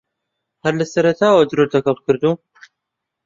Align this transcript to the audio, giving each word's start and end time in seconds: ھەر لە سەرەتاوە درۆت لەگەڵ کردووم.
ھەر 0.63 0.73
لە 0.79 0.85
سەرەتاوە 0.91 1.43
درۆت 1.49 1.71
لەگەڵ 1.75 1.97
کردووم. 2.05 2.37